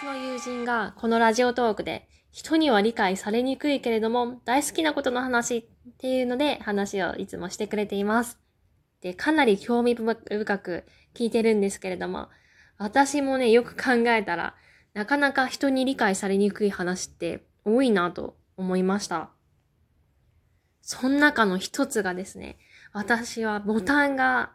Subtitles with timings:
[0.00, 5.64] 私の友人がこのラジオトークで人には理解されにくいけれども大好きなことの話っ
[5.98, 8.38] ていうので話をいつもしてくれています。
[9.02, 10.84] で、かなり興味深く
[11.14, 12.30] 聞いてるんですけれども、
[12.78, 14.54] 私もね、よく考えたら、
[14.94, 19.28] なかなか人に理解されにくい話って多いなと思いました。
[20.80, 22.56] その中の一つがですね、
[22.94, 24.52] 私はボタンが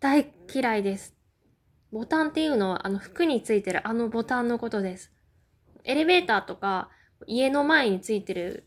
[0.00, 1.21] 大嫌いです。
[1.92, 5.12] ボタンっていうのはあの服についてるあのボタンのことです。
[5.84, 6.88] エレベーターとか
[7.26, 8.66] 家の前についてる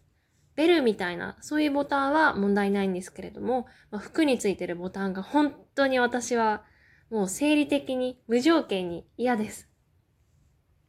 [0.55, 6.63] ベルみたいなそういうボタンは問題ないんですけれども、まあ、服についてるボタンが本当に私は
[7.09, 9.69] もう生理的に無条件に嫌です。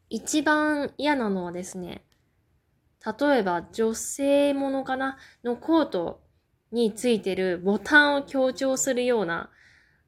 [0.08, 2.04] 一番嫌なのはですね、
[3.18, 6.20] 例えば女性ものかなのコート
[6.70, 9.50] についてるボタンを強調するような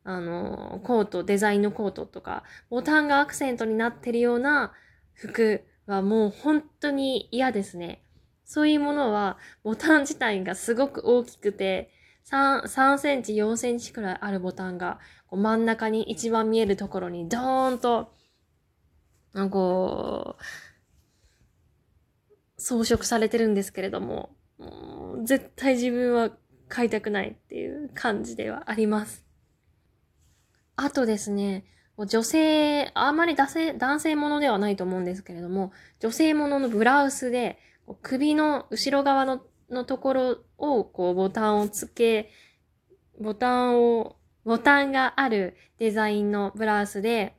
[0.05, 4.73] あの、コート、デザインのコートとか、ボタンがアクセントになってるような
[5.13, 8.03] 服はもう本当に嫌ですね。
[8.45, 11.91] そういうものは、ボタン自体がすごく大きくて、
[12.25, 18.13] 3, 3センチ、4センチくらいあるボタンが、こう真ん中に一番見えるところにドーンと、
[19.51, 20.43] こう、
[22.57, 24.31] 装飾されてるんですけれど、も
[25.25, 26.31] 絶対自分は
[26.69, 29.28] 買いたくないっていう感じではあります。
[30.81, 31.65] あとですね、
[31.99, 37.59] 女性、あまり男性、男性ものではないと思うんですけれども、女性もののブラウスで、
[38.01, 42.31] 首の後ろ側ののところを、こう、ボタンをつけ、
[43.21, 47.35] ボタンを、ボタンがあるデザインのブラウスで、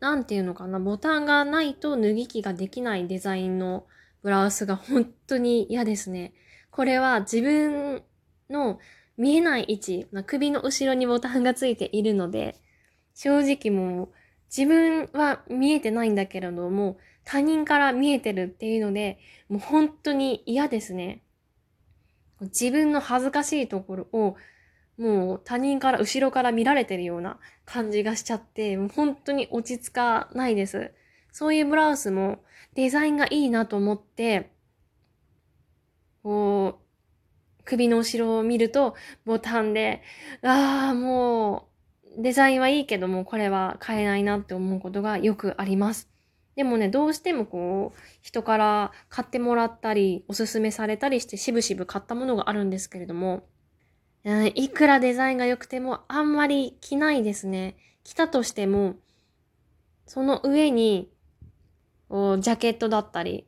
[0.00, 3.86] なんていうのかな、ボタンがないと脱ぎ着ができないデザインの
[4.22, 6.32] ブラウスが本当に嫌ですね。
[6.70, 8.02] これは自分
[8.48, 8.78] の
[9.18, 12.56] 見えない位置、まあ、首の後ろにボタンがついているので、
[13.14, 14.08] 正直もう
[14.56, 21.22] 自分は見えてないんだけれども、他人から見えてるっていうので、もう本当に嫌ですね。
[22.40, 24.36] 自分の恥ずかしいところを、
[24.96, 30.92] もう他人から後ろから見られてるような感じがしちゃって、もう本当に落ち着かないです。
[31.32, 32.38] そういうブラウスも
[32.74, 34.52] デザインがいいなと思って、
[36.22, 36.87] こう、
[37.68, 38.94] 首の後ろを見ると
[39.26, 40.02] ボタンで、
[40.42, 41.68] ああ、も
[42.18, 46.08] うデザインはいいけどもこれは買えないなって思うことがよくあります。
[46.56, 53.44] でもね、どうしてもこう、人から買ってもらったり、おすすめされたりしてしぶしぶ買ったものがあるんですけれども、
[54.54, 57.76] いくらデザインが良くてもあんまり着ないですね。
[58.02, 58.96] 着たとしても、
[60.06, 61.10] その上に、
[62.10, 63.46] ジャケットだったり、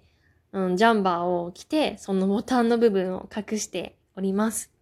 [0.52, 4.72] うん、ジャンバーを着て、そのボタンの部分を隠しております。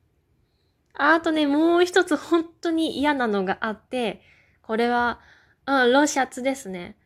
[0.94, 4.20] あとね、もう一つ本当に嫌なのがあって、
[4.62, 5.20] これは、
[5.66, 6.96] うん、ロシャツですね。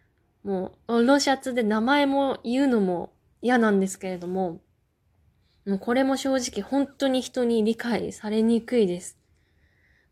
[0.44, 3.12] もう、ロシャツで名前も言うのも
[3.42, 4.60] 嫌なんですけれども、
[5.66, 9.18] もうこれも正直本当に人に理解されにくいです。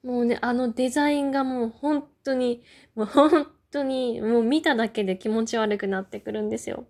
[0.05, 2.63] もうね、あのデザインがもう本当に、
[2.95, 6.87] もう本当に、もう見ただけで気持ち悪くなってくるんですよ。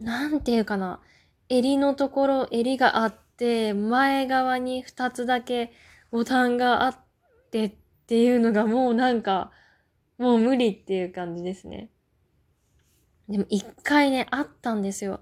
[0.00, 1.00] なんていうかな。
[1.48, 3.14] 襟のところ、襟があっ、
[3.74, 5.72] 前側に2つだけ
[6.10, 6.96] ボタンがあっ
[7.50, 7.74] てっ
[8.06, 9.50] ていうのがもうなんか、
[10.18, 11.90] もう無理っていう感じですね。
[13.28, 15.20] でも一回ね、あったんですよ。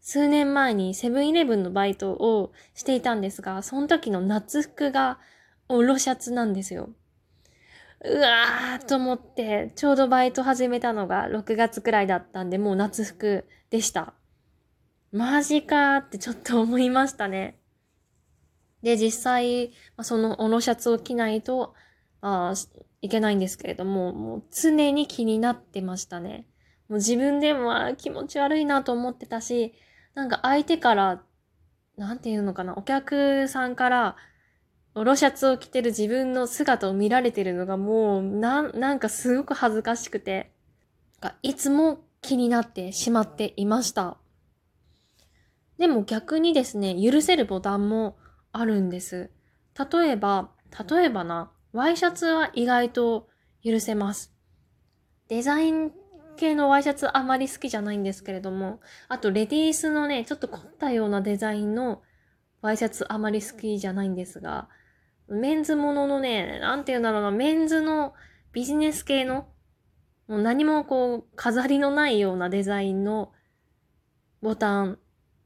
[0.00, 5.20] 数年前にセブンイレブンのバイトをしていたんですが、その時の夏服が
[5.68, 6.90] オロシャツなんですよ。
[8.04, 14.14] うわーと思って、ちょうどバイト始めたのが6月くらいだったんで、もう夏服でした。
[15.12, 17.58] マジかーってちょっと思いましたね。
[18.82, 21.74] で、実際、そのオロシャツを着ないと、
[22.22, 22.54] あ
[23.02, 26.46] いけないんですけれども、もう常に気になってましたね。
[26.88, 29.74] もう自分でも気持ち悪いなと思ってたし、
[30.14, 31.22] なんか相手から、
[31.96, 34.16] なんていうのかな、お客さんから、
[34.94, 40.52] オロシャツを着てる自分の姿を見られてるのがもう、な、なんかすごく恥ずかしくて、
[41.42, 44.21] いつも気になってしまっていました。
[45.82, 48.16] でも逆にですね、許せるボタンも
[48.52, 49.32] あるんです。
[49.76, 50.52] 例えば、
[50.88, 53.26] 例えばな、ワイシャツは意外と
[53.64, 54.32] 許せます。
[55.26, 55.90] デザイン
[56.36, 62.00] 系のワイシャツあまり好きじゃないんですけれども、あとレディースのね、ちょっと凝ったようなデザインの
[62.60, 64.68] ワイシャツあまり好きじゃないんですが、
[65.26, 68.14] メンズもののね、なんて言うんだろうな、メンズの
[68.52, 69.48] ビジネス系の、
[70.28, 73.32] もう何もこう、飾りのないようなデザインの
[74.42, 74.98] ボタン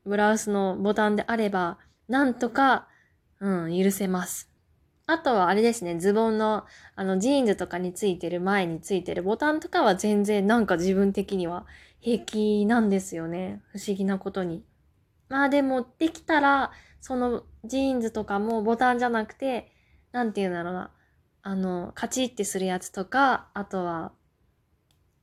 [0.07, 2.89] ブラウスのボタンであれば、なんとか、
[3.41, 4.51] うん、許せます。
[5.09, 6.65] あとはあれですね、ズボンの、
[6.95, 11.67] あの、ジーンズとかについてる前についてるボタンとかは全然なんか自分的には
[12.01, 13.63] 平気なんですよね。
[13.73, 14.65] 不思議なことに。
[15.29, 19.71] まあでも、できたら、そのジーンズとかもボタンじゃなくて、
[20.13, 20.91] なんて言うんだろうな。
[21.43, 24.13] あの、カチってするやつとか、あとは、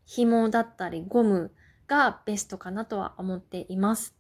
[0.06, 1.52] 紐だったりゴム
[1.88, 4.16] がベストかなとは思っています。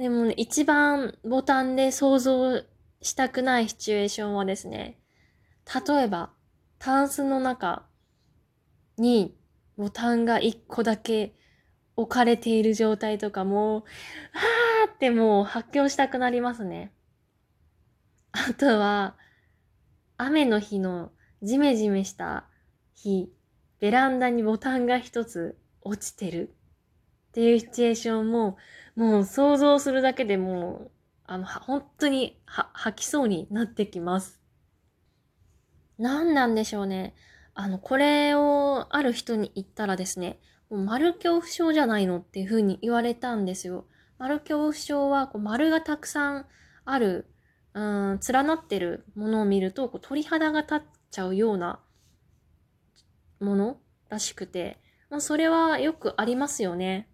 [0.00, 2.62] でもね、一番ボタンで想像
[3.02, 4.98] したくないシチュエーションはですね、
[5.86, 6.30] 例えば、
[6.78, 7.84] タンスの中
[8.96, 9.36] に
[9.76, 11.34] ボタンが一個だけ
[11.96, 13.84] 置かれている状態とかも、
[14.86, 16.94] あーってもう発狂したくなりますね。
[18.32, 19.18] あとは、
[20.16, 21.12] 雨の日の
[21.42, 22.46] ジメジメした
[22.94, 23.30] 日、
[23.80, 26.54] ベランダにボタンが一つ落ちてる
[27.30, 28.56] っていうシチュエーションも、
[28.96, 30.90] もう想像するだけでもう
[31.32, 34.40] あの、本当には吐きそうになってきます。
[35.96, 37.14] 何なんでしょうね。
[37.54, 40.40] あの、これをある人に言ったらですね、
[40.70, 43.86] もう丸恐怖症じゃないのっていう風に言われたんですよ。
[44.18, 46.46] 丸恐怖症はこう丸がたくさん
[46.84, 47.26] ある、
[47.74, 50.80] うん、連なってるものを見るとこう鳥肌が立っ
[51.12, 51.78] ちゃうような
[53.38, 53.78] もの
[54.08, 54.80] らしくて、
[55.10, 57.08] まあ、それはよくありますよね。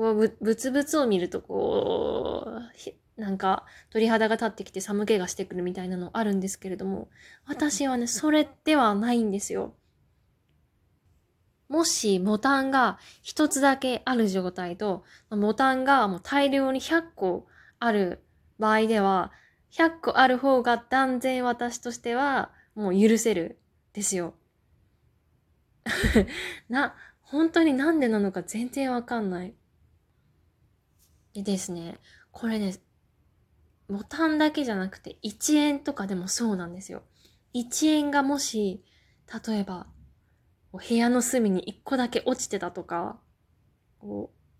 [0.00, 2.46] こうぶ、ぶつぶつを見るとこ
[3.18, 7.10] う、なんか鳥肌が立ってきて寒気がしてくるみたいなのあるんですけれども、
[7.46, 9.74] 私はね、それではないんですよ。
[11.68, 17.46] もしボタンが一つだけある状態と、ボタンがもう大量に100個
[17.78, 18.22] ある
[18.58, 19.32] 場合では、
[19.70, 23.58] 100個ある方が断然私としてはもう許せる
[23.92, 24.32] ですよ。
[26.70, 29.52] な、本当になんでなのか全然わかんない。
[31.34, 31.98] でですね、
[32.32, 32.74] これね、
[33.88, 37.02] ボタンだけじゃなくて1円とかでもそうなんですよ。
[37.54, 38.84] 1円がもし、
[39.46, 39.86] 例えば、
[40.72, 43.18] 部屋の隅に1個だけ落ちてたとか、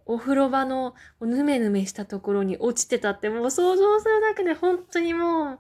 [0.07, 5.59] お風呂場のぬめぬめしたところに落ちてたってもう想像するだけで本当にも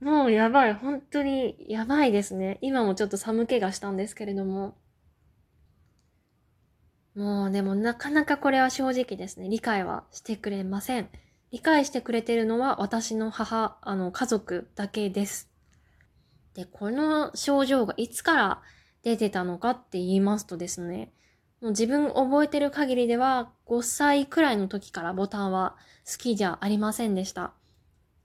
[0.00, 0.74] う、もうやばい。
[0.74, 2.58] 本当にやばいですね。
[2.60, 4.76] 今もちょっと寒気がしたんですけれども。
[7.16, 9.48] もうでもなかなかこれは正直ですね。
[9.48, 11.08] 理解はしてくれません。
[11.50, 15.48] 理解してくれてるのは私の母、あの、家族だけです。
[16.52, 18.62] で、この症状がいつから
[19.02, 21.10] 出てたのかって言いますとですね、
[21.62, 27.54] もう自分覚えてる限りでは5歳くらいの時からボタンは好きじゃありませんでした。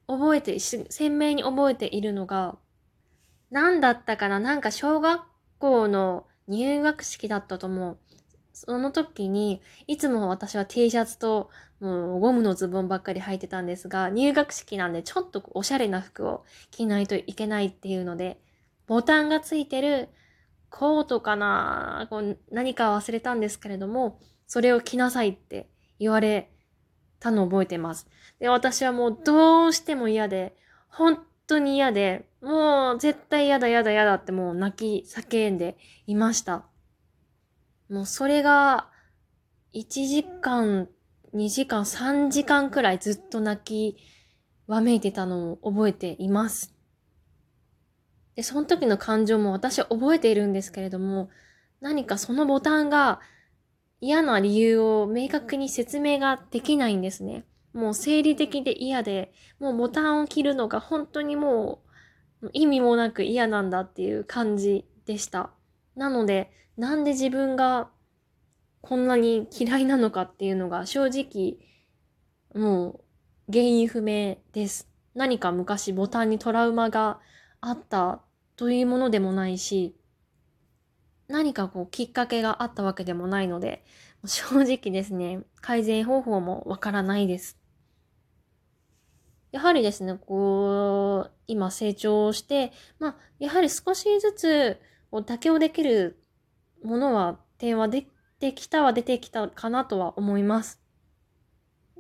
[0.08, 2.58] 覚えて、鮮明に覚えているのが、
[3.52, 5.22] 何だったかななんか小学
[5.60, 7.98] 校の入学式だったと思う。
[8.66, 11.50] その時に、いつも私は T シャツと
[11.80, 18.40] もうゴムのズボンばっかり履いてたんですが、入学式なんでちょっとおしゃれな服を着ないといけないっていうので、
[18.86, 20.10] ボタンがついてる
[20.70, 26.52] コートかなこう何か忘れたんですけれども、それを着なさいって言われ
[27.20, 28.08] たのを覚えてます。
[28.40, 30.56] で、私はもうどうしても嫌で、
[30.88, 31.18] 本
[31.48, 36.71] 当に嫌で、もう絶対嫌だ嫌だ嫌だってもう泣き叫んでいました。
[37.92, 38.88] もうそれが、
[39.74, 40.88] 1時間、
[41.34, 43.98] 2時間、3時間くらいずっと泣き
[44.66, 46.74] わめいてたのを覚えています。
[48.36, 51.30] で、その時の感情も私は覚えているんですけれども、
[51.82, 53.20] 何かそのボタンが
[54.00, 57.44] 嫌な理由を明確に説明ができないんですね。
[57.74, 61.82] もう生理的で嫌で、もうボタンを切るのが本当にも
[62.42, 65.52] う意味もなく嫌なんだっていう感じでした。
[65.96, 67.90] なので、なんで自分が
[68.82, 71.58] こんなに嫌いなのかっていうのが正直、
[72.54, 73.02] も
[73.48, 74.90] う原因不明です。
[75.14, 77.20] 何か昔ボタンにトラウマが
[77.60, 78.22] あった
[78.56, 79.96] というものでもないし、
[81.28, 83.84] 何かこうきっかけがあったわけでもないので、
[84.26, 87.58] 正直ですね、改善方法もわからないです。
[89.52, 94.80] やはりですね、こう、今成長して、まあ、やはり少しずつ
[95.20, 96.22] 妥協できる
[96.84, 98.08] ものは、点は出
[98.40, 100.82] てきたは出てきたかなとは思います。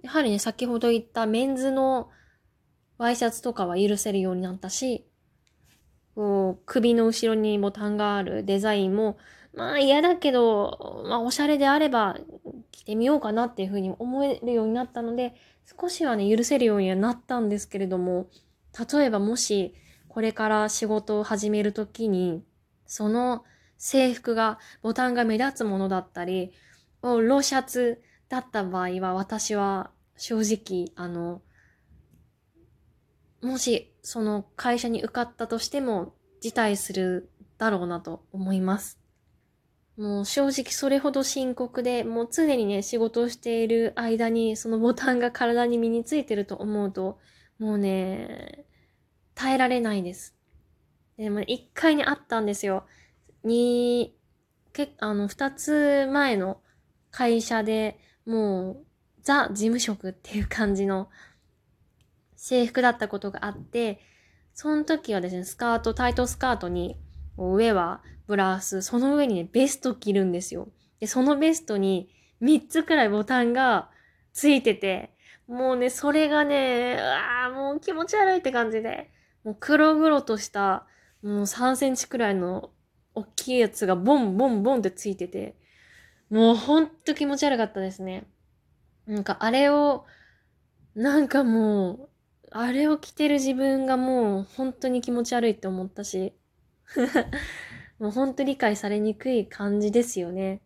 [0.01, 2.09] やはりね、先ほど言ったメンズの
[2.97, 5.05] ワイシャツとかは許せるようになったし、
[6.15, 9.17] こう、首の後ろにボタンがあるデザインも、
[9.53, 12.17] まあ嫌だけど、まあおしゃれであれば
[12.71, 15.35] 着てみようかなっていうふうに思えるようになったので、
[15.79, 18.27] 少しはね、許せるようにはなったんですけれども、
[18.93, 19.75] 例えばもし、
[20.07, 22.43] これから仕事を始めるときに、
[22.91, 23.45] その
[23.77, 26.51] 制服が、ボタンが目立つものだったり、
[27.01, 31.41] ロシャツだった場合は、私は正直、あの、
[33.41, 38.99] もしその会社に受かったとしても辞退するだろうなと思います。
[39.95, 47.19] もう正直それほど深刻で、もう常にね、仕事をしている間にそのボタンが体に身についてると思うと、
[47.57, 48.65] もうね、
[49.33, 50.35] 耐えられないです。
[51.21, 52.87] でも、一回にあったんですよ。
[53.43, 54.17] に、
[54.73, 56.61] けあの、二つ前の
[57.11, 58.85] 会社でもう、
[59.21, 61.09] ザ事務職っていう感じの
[62.35, 63.99] 制服だったことがあって、
[64.55, 66.97] その時はですね、スカート、タイトスカートに、
[67.37, 70.69] 上はブラウス、その上にね、ベスト着るんですよ。
[70.99, 72.09] で、そのベストに
[72.41, 73.91] 3つくらいボタンが
[74.33, 75.13] ついてて、
[75.47, 79.11] もうね、それがね、ああ、もう気持ち悪いって感じで、
[79.43, 80.87] もう黒々とした、
[81.23, 82.71] もう3センチくらいの
[83.13, 85.55] 大きいやつがボンボンボンってついてて、
[86.29, 88.25] もうほんと気持ち悪かったですね。
[89.05, 90.05] なんかあれを、
[90.95, 92.09] なんかもう、
[92.51, 96.33] あれを着てる自分がもう本当に気持ち悪いって思ったし、
[97.99, 100.61] もう本当理解されにくい感じですよね。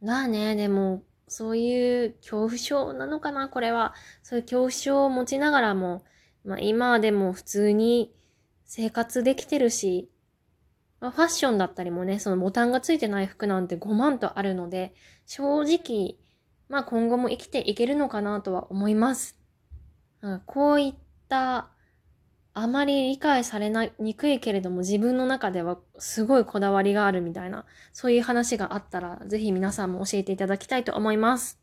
[0.00, 3.94] まあね、でも、そういう恐怖症なのかな、これは。
[4.22, 6.04] そういう恐怖症を持ちながらも、
[6.44, 8.14] まあ今でも普通に
[8.74, 10.08] 生活できてるし、
[10.98, 14.94] まあ、ファッションだったりもね、そのボタンがついてない服なんて5万とあるので、
[15.26, 16.16] 正直、
[16.70, 19.38] まあ今後も生きていけるのかなとは思います。
[20.46, 20.94] こういっ
[21.28, 21.68] た
[22.54, 31.61] あまり理解されないにくいけれども自分の中ではすごいこだわりがあるみたいな、そういう話があったらぜひ皆さんも教えていただきたいと思います。